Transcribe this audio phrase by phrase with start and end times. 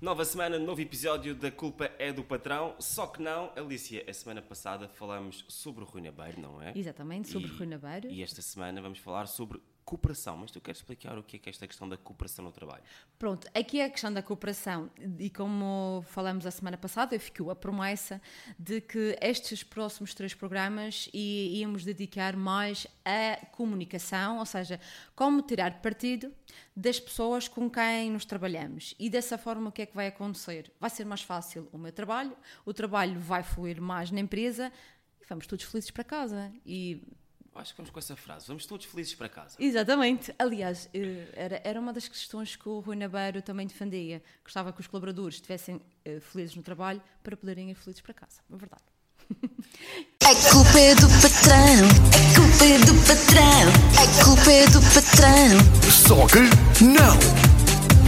[0.00, 2.74] Nova semana, novo episódio da Culpa é do Patrão.
[2.78, 6.72] Só que não, Alicia, a semana passada falamos sobre o Rui Nabeiro, não é?
[6.76, 8.08] Exatamente, sobre E- Rui Nabeiro.
[8.08, 10.36] E esta semana vamos falar sobre cooperação.
[10.36, 12.82] Mas tu queres explicar o que é, que é esta questão da cooperação no trabalho?
[13.18, 14.90] Pronto, aqui é a questão da cooperação.
[15.18, 18.20] E como falamos a semana passada, ficou a promessa
[18.58, 24.80] de que estes próximos três programas íamos dedicar mais à comunicação, ou seja,
[25.14, 26.34] como tirar partido
[26.74, 28.94] das pessoas com quem nos trabalhamos.
[28.98, 30.70] E dessa forma, o que é que vai acontecer?
[30.80, 34.72] Vai ser mais fácil o meu trabalho, o trabalho vai fluir mais na empresa
[35.22, 36.52] e vamos todos felizes para casa.
[36.64, 37.25] E Eu
[37.58, 38.46] Acho que vamos com essa frase.
[38.46, 39.56] Vamos todos felizes para casa.
[39.58, 40.34] Exatamente.
[40.38, 44.22] Aliás, eh, era, era uma das questões que o Rui Nabeiro também defendia.
[44.44, 48.40] Gostava que os colaboradores estivessem eh, felizes no trabalho para poderem ir felizes para casa.
[48.52, 48.82] É verdade.
[50.20, 53.68] É culpa é do patrão, é culpa é do patrão,
[54.00, 57.16] é culpa é do patrão, Só que não!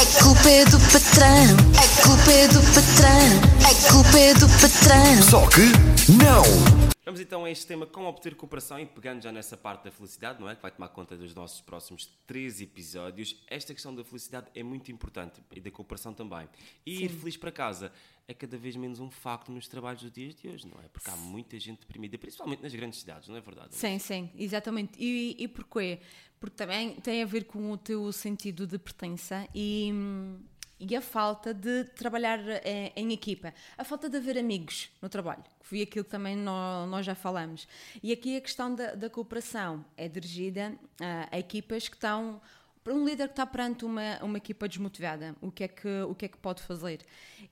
[0.00, 3.28] é culpa é do patrão, é culpa é do patrão,
[3.68, 5.22] é culpa é do patrão.
[5.22, 5.72] Só que
[6.12, 6.79] não!
[7.10, 10.40] Vamos então a este tema como obter cooperação e pegando já nessa parte da felicidade,
[10.40, 10.54] não é?
[10.54, 13.36] Que vai tomar conta dos nossos próximos três episódios.
[13.48, 16.48] Esta questão da felicidade é muito importante e da cooperação também.
[16.86, 17.90] E ir feliz para casa
[18.28, 20.86] é cada vez menos um facto nos trabalhos dos dias de hoje, não é?
[20.86, 23.74] Porque há muita gente deprimida, principalmente nas grandes cidades, não é verdade?
[23.74, 24.92] Sim, sim, exatamente.
[24.96, 25.98] E, e porquê?
[26.38, 30.38] Porque também tem a ver com o teu sentido de pertença e, hum,
[30.80, 33.52] e a falta de trabalhar eh, em equipa.
[33.76, 37.14] A falta de haver amigos no trabalho, que foi aquilo que também nó- nós, já
[37.14, 37.68] falamos.
[38.02, 42.40] E aqui a questão da, da cooperação é dirigida ah, a equipas que estão
[42.82, 46.14] para um líder que está perante uma, uma equipa desmotivada, o que, é que, o
[46.14, 47.00] que é que pode fazer?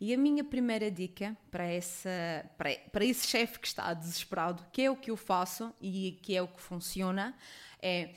[0.00, 2.08] E a minha primeira dica para, essa,
[2.56, 6.34] para, para esse chefe que está desesperado, que é o que eu faço e que
[6.34, 7.36] é o que funciona,
[7.82, 8.14] é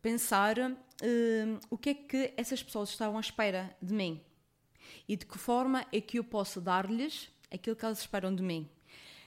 [0.00, 4.22] pensar hum, o que é que essas pessoas estavam à espera de mim
[5.08, 8.68] e de que forma é que eu posso dar-lhes aquilo que elas esperam de mim.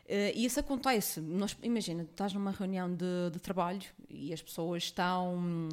[0.08, 1.19] Eh, e isso acontece.
[1.19, 5.69] Nós, imagina, estás numa reunião de, de trabalho e as pessoas estão hum,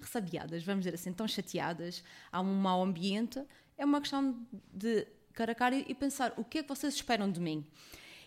[0.00, 2.02] ressabiadas, vamos dizer assim, estão chateadas,
[2.32, 3.42] há um mau ambiente.
[3.76, 4.36] É uma questão
[4.72, 7.64] de cara a cara e pensar o que é que vocês esperam de mim.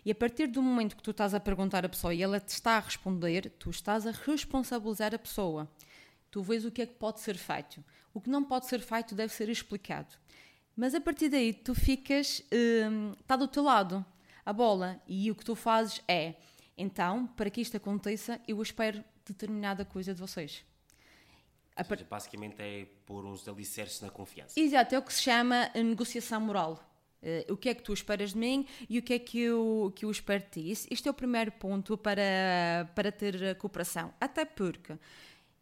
[0.04, 2.48] E a partir do momento que tu estás a perguntar à pessoa e ela te
[2.48, 5.70] está a responder, tu estás a responsabilizar a pessoa.
[6.30, 7.84] Tu vês o que é que pode ser feito.
[8.12, 10.14] O que não pode ser feito deve ser explicado.
[10.76, 12.42] Mas a partir daí tu ficas.
[12.52, 14.04] hum, está do teu lado
[14.44, 15.00] a bola.
[15.06, 16.34] E o que tu fazes é.
[16.76, 20.64] Então, para que isto aconteça, eu espero determinada coisa de vocês.
[21.76, 24.58] A Ou seja, basicamente é pôr uns alicerces na confiança.
[24.58, 26.82] Exato, é o que se chama a negociação moral.
[27.22, 29.92] Eh, o que é que tu esperas de mim e o que é que eu,
[29.94, 30.86] que eu espero de ti.
[30.90, 34.12] Isto é o primeiro ponto para, para ter cooperação.
[34.20, 34.98] Até porque,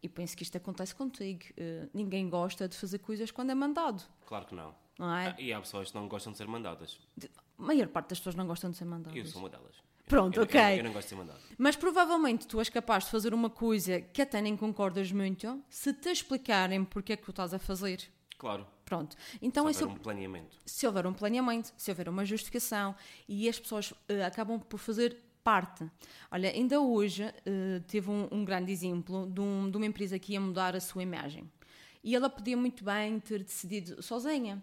[0.01, 4.03] e penso que isto acontece contigo, eh, ninguém gosta de fazer coisas quando é mandado,
[4.25, 4.73] Claro que não.
[4.99, 5.27] Não é?
[5.29, 6.99] Ah, E há pessoas que não gostam de ser mandadas.
[7.57, 9.17] A maior parte das pessoas não gostam de ser mandadas.
[9.17, 9.75] Eu sou uma delas.
[10.07, 10.79] Pronto, Eu- eu- ok.
[10.79, 11.39] Eu, não gosto de ser mandado.
[11.57, 15.93] Mas provavelmente tu és capaz de fazer uma coisa que até nem concordas muito se
[15.93, 18.01] te explicarem porque é que tu estás a fazer.
[18.37, 18.67] Claro.
[18.83, 19.15] Pronto.
[19.41, 20.57] Então Se houver o- um planeamento.
[20.65, 22.93] se houver um planeamento, se houver uma justificação
[23.27, 25.89] e as pessoas eh, acabam por fazer parte.
[26.29, 30.33] Olha, ainda hoje eh, teve um, um grande exemplo de, um- de uma empresa que
[30.33, 31.49] ia mudar a sua imagem.
[32.03, 34.61] E ela podia muito bem ter decidido sozinha.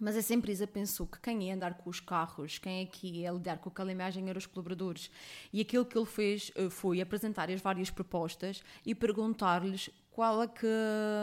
[0.00, 3.30] Mas essa empresa pensou que quem ia andar com os carros, quem é que ia
[3.30, 5.10] lidar com aquela imagem eram os colaboradores.
[5.52, 10.48] E aquilo que ele fez eh, foi apresentar as várias propostas e perguntar-lhes qual é
[10.48, 10.66] que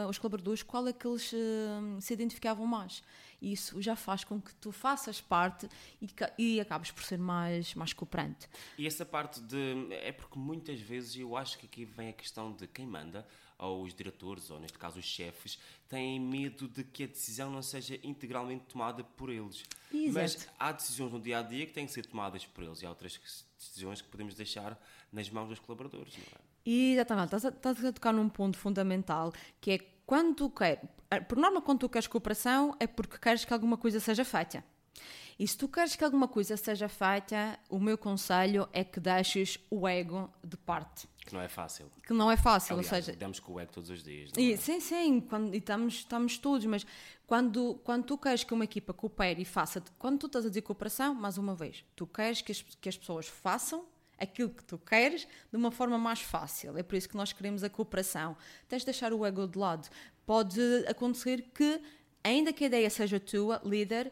[0.08, 3.02] os colaboradores, qual é que eles eh, se identificavam mais.
[3.40, 5.68] Isso já faz com que tu faças parte
[6.00, 6.08] e,
[6.38, 8.48] e acabes por ser mais, mais cooperante.
[8.76, 9.86] E essa parte de.
[9.90, 13.26] É porque muitas vezes eu acho que aqui vem a questão de quem manda,
[13.58, 15.58] ou os diretores, ou neste caso os chefes,
[15.88, 19.64] têm medo de que a decisão não seja integralmente tomada por eles.
[19.92, 20.14] Exato.
[20.14, 22.86] Mas há decisões no dia a dia que têm que ser tomadas por eles e
[22.86, 24.80] há outras decisões que podemos deixar
[25.12, 26.14] nas mãos dos colaboradores.
[26.16, 26.48] Não é?
[26.70, 30.80] Exatamente, estás a, estás a tocar num ponto fundamental que é quando tu queres,
[31.26, 34.64] por norma, quando tu queres cooperação é porque queres que alguma coisa seja feita.
[35.38, 39.58] E se tu queres que alguma coisa seja feita, o meu conselho é que deixes
[39.70, 41.06] o ego de parte.
[41.28, 41.90] Que não é fácil.
[42.02, 44.32] Que não é fácil, Aliás, ou seja, lidamos com o ego todos os dias.
[44.34, 44.56] Não e, é?
[44.56, 46.86] sim, sim, quando, e estamos, estamos todos, mas
[47.26, 50.62] quando, quando tu queres que uma equipa coopere e faça, quando tu estás a dizer
[50.62, 53.84] cooperação, mais uma vez, tu queres que as, que as pessoas façam
[54.18, 56.78] aquilo que tu queres de uma forma mais fácil.
[56.78, 58.34] É por isso que nós queremos a cooperação.
[58.66, 59.86] Tens de deixar o ego de lado.
[60.24, 61.78] Pode acontecer que,
[62.24, 64.10] ainda que a ideia seja tua, líder,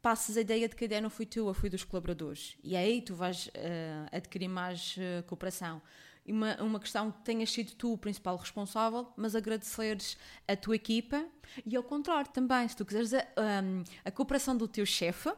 [0.00, 2.56] passes a ideia de que a ideia não foi tua, foi dos colaboradores.
[2.62, 5.80] E aí tu vais eh, adquirir mais eh, cooperação.
[6.26, 10.16] Uma, uma questão que tenhas sido tu o principal responsável, mas agradeceres
[10.46, 11.24] a tua equipa
[11.66, 13.26] e ao contrário também, se tu quiseres a,
[13.64, 15.32] um, a cooperação do teu chefe,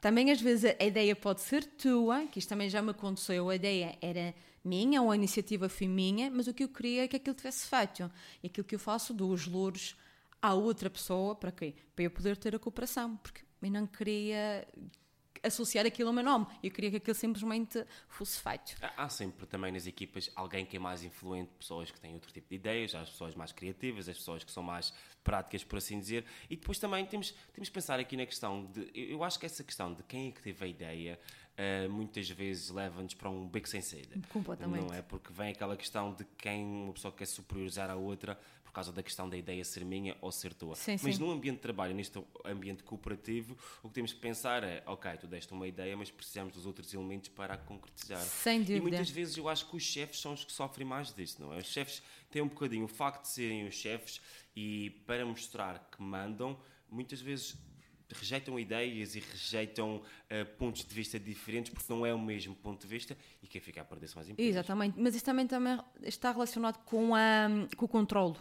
[0.00, 3.54] também às vezes a ideia pode ser tua, que isto também já me aconteceu, a
[3.54, 4.34] ideia era
[4.64, 7.66] minha, ou a iniciativa foi minha, mas o que eu queria é que aquilo tivesse
[7.66, 8.10] feito.
[8.42, 9.96] E aquilo que eu faço, dou os louros
[10.40, 11.74] à outra pessoa, para quê?
[11.94, 14.66] Para eu poder ter a cooperação, porque eu não queria
[15.42, 18.76] associar aquilo ao meu nome, eu queria que aquilo simplesmente fosse feito.
[18.96, 22.48] Há- sempre também nas equipas alguém que é mais influente, pessoas que têm outro tipo
[22.48, 24.92] de ideias, as pessoas mais criativas, as pessoas que são mais
[25.24, 28.90] práticas, por assim dizer, e depois também temos, temos que pensar aqui na questão de.
[28.94, 31.20] Eu acho que essa questão de quem é que teve a ideia.
[31.62, 34.16] Eh, muitas vezes leva-nos para um beco sem saída.
[34.30, 34.86] Completamente.
[34.86, 35.02] Não é?
[35.02, 39.02] Porque vem aquela questão de quem uma pessoa quer superiorizar a outra por causa da
[39.02, 40.74] questão da ideia ser minha ou ser tua.
[40.74, 41.20] Sim, Mas sim.
[41.20, 45.26] num ambiente de trabalho, neste ambiente cooperativo, o que temos que pensar é: ok, tu
[45.26, 48.22] deste uma ideia, mas precisamos dos outros elementos para a concretizar.
[48.22, 48.80] Sem E dúvida.
[48.82, 51.58] muitas vezes eu acho que os chefes são os que sofrem mais disso, não é?
[51.58, 54.18] Os chefes têm um bocadinho o facto de serem os chefes
[54.56, 56.58] e para mostrar que mandam,
[56.90, 57.56] muitas vezes
[58.14, 62.80] rejeitam ideias e rejeitam eh, pontos de vista diferentes porque não é o mesmo ponto
[62.82, 64.54] de vista e quem fica a perder são as empresas.
[64.54, 68.36] Exatamente, mas isso também, também está relacionado com, a, com o controlo.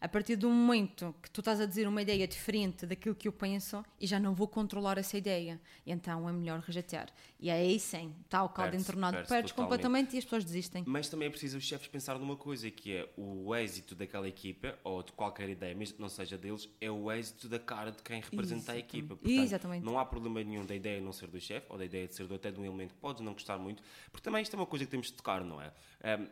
[0.00, 3.32] A partir do momento que tu estás a dizer uma ideia diferente daquilo que eu
[3.32, 7.08] penso e já não vou controlar essa ideia, então é melhor rejeitar.
[7.40, 9.54] E aí sim, está o caldo Perde-se, entornado, perdes totalmente.
[9.54, 10.84] completamente e as pessoas desistem.
[10.86, 14.78] Mas também é preciso os chefes pensar numa coisa, que é o êxito daquela equipa,
[14.84, 18.02] ou de qualquer ideia, mesmo que não seja deles, é o êxito da cara de
[18.02, 18.84] quem representa a Exatamente.
[18.84, 19.16] equipa.
[19.16, 19.84] Portanto, Exatamente.
[19.84, 22.26] não há problema nenhum da ideia não ser do chefe, ou da ideia de ser
[22.26, 24.66] do, até de um elemento que podes não gostar muito, porque também isto é uma
[24.66, 25.72] coisa que temos de tocar, não é?
[26.02, 26.26] Ahm,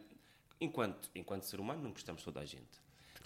[0.60, 2.80] enquanto, enquanto ser humano, não gostamos toda a gente.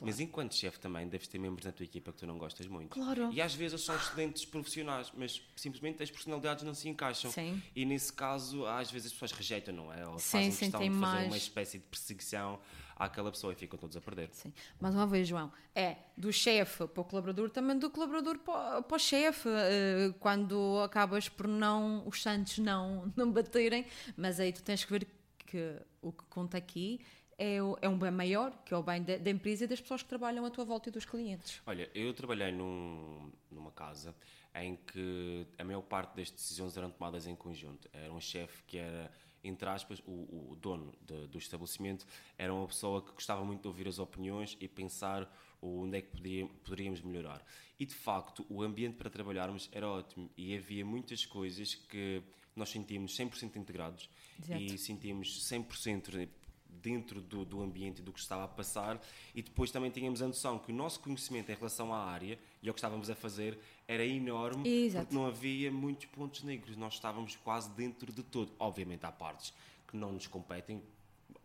[0.04, 2.90] Mas enquanto chefe também deves ter membros na tua equipa que tu não gostas muito.
[2.90, 3.30] Claro.
[3.32, 7.30] E às vezes são excelentes profissionais, mas simplesmente as personalidades não se encaixam.
[7.30, 7.62] Sim.
[7.74, 10.06] E nesse caso, às vezes as pessoas rejeitam, não é?
[10.06, 12.58] Ou Sim, fazem sim, questão de fazer mais- uma espécie de perseguição
[12.94, 14.30] àquela pessoa e ficam todos a perder.
[14.32, 14.52] Sim.
[14.80, 18.96] Mais uma vez, João, é do chefe para o colaborador, também do colaborador para, para
[18.96, 23.84] o chefe, eh, quando acabas por não, os santos não, não baterem,
[24.16, 25.06] mas aí tu tens que ver
[25.46, 27.00] que o que conta aqui
[27.38, 30.02] é, é um bem maior, que é o bem da, da empresa e das pessoas
[30.02, 31.60] que trabalham à tua volta e dos clientes.
[31.66, 34.14] Olha, eu trabalhei num- numa casa
[34.54, 37.88] em que a maior parte das decisões eram tomadas em conjunto.
[37.92, 39.12] Era um chefe que era,
[39.44, 42.06] entre aspas, o, o dono de- do estabelecimento,
[42.38, 45.30] era uma pessoa que gostava muito de ouvir as opiniões e pensar
[45.60, 47.44] onde é que poderíamos melhorar.
[47.78, 52.22] E de facto, o ambiente para trabalharmos era ótimo e havia muitas coisas que
[52.54, 54.08] nós sentíamos 100% integrados
[54.42, 54.62] Exato.
[54.62, 56.28] e sentíamos 100%
[56.68, 59.00] dentro do, do ambiente e do que estava a passar
[59.34, 62.68] e depois também tínhamos a noção que o nosso conhecimento em relação à área e
[62.68, 63.58] ao que estávamos a fazer
[63.88, 65.06] era enorme Exato.
[65.06, 68.52] porque não havia muitos pontos negros, nós estávamos quase dentro de tudo.
[68.58, 69.52] Obviamente há partes
[69.86, 70.82] que não nos competem,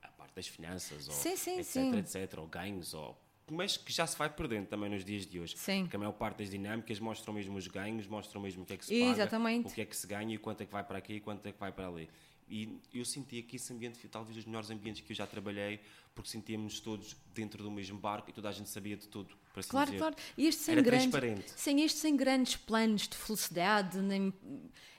[0.01, 1.97] a parte das finanças, ou Sim, sim, etc, sim.
[1.97, 3.17] etc, ou ganhos, ou
[3.51, 5.57] mas que já se vai perdendo também nos dias de hoje.
[5.57, 5.81] Sim.
[5.81, 8.77] Porque a maior parte das dinâmicas mostram mesmo os ganhos, mostram mesmo o que é
[8.77, 9.63] que se Exatamente.
[9.63, 11.19] paga, o que é que se ganha e quanto é que vai para aqui e
[11.19, 12.09] quanto é que vai para ali.
[12.49, 15.79] E eu sentia que esse ambiente foi talvez dos melhores ambientes que eu já trabalhei,
[16.13, 19.33] porque sentíamos todos dentro do mesmo barco e toda a gente sabia de tudo.
[19.53, 19.97] Para assim Claro, dizer.
[19.99, 20.15] claro.
[20.37, 21.51] E isto sem Era grandes, transparente.
[21.55, 24.33] sem isto sem grandes planos de felicidade, nem,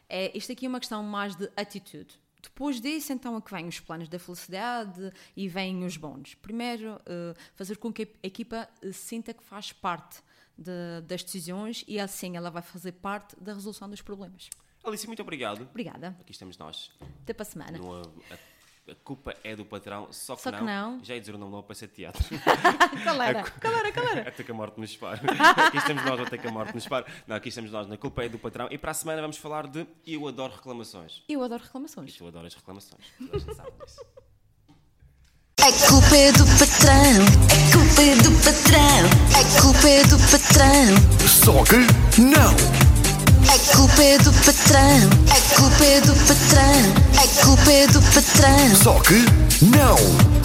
[0.08, 2.20] é, isto aqui é uma questão mais de atitude.
[2.42, 6.34] Depois disso, então, é que vêm os planos da felicidade e vêm os bónus.
[6.34, 10.20] Primeiro, eh, fazer com que a equipa eh, sinta que faz parte
[10.58, 14.50] de- das decisões e assim ela vai fazer parte da resolução dos problemas.
[14.84, 15.62] Alice, muito obrigado.
[15.70, 16.16] Obrigada.
[16.20, 16.90] Aqui estamos nós.
[17.22, 17.78] Até para a semana.
[17.78, 21.04] No, a, a culpa é do patrão, só que, Só que não, não.
[21.04, 22.22] Já ia dizer o nome não para ser teatro.
[23.04, 24.28] Galera, galera, galera.
[24.28, 25.20] Até que a morte nos separe.
[25.66, 27.06] Aqui estamos nós, até que a morte nos separe.
[27.26, 28.66] Não, aqui estamos nós, na culpa é do patrão.
[28.72, 31.22] E para a semana vamos falar de Eu adoro reclamações.
[31.28, 32.16] Eu adoro E reclamações.
[32.16, 33.04] tu adoras reclamações.
[33.18, 34.00] Toda a gente sabe disso.
[35.58, 39.04] É culpa é do patrão, é culpa é do patrão,
[39.38, 42.81] é culpa é do patrão, Só que não.
[43.52, 48.76] É culpa é do patrão, é culpa é do patrão, é culpa é do patrão.
[48.82, 49.26] Só que
[49.60, 50.31] não.